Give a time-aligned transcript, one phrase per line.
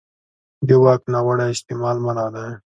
[0.67, 2.47] د واک ناوړه استعمال منع دی.